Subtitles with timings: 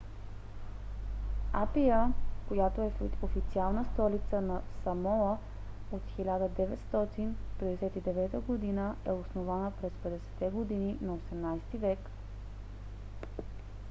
[1.53, 2.13] апия
[2.47, 5.37] която е официална столица на самоа
[5.91, 7.35] от 1959
[8.31, 8.37] г.
[9.05, 11.99] е основана през 50-те години на 18-ти век